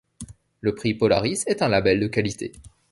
Le 0.61 0.73
prix 0.73 0.95
Polaris 0.95 1.43
est 1.45 1.61
un 1.61 1.67
label 1.67 1.99
de 1.99 2.07
qualité. 2.07 2.53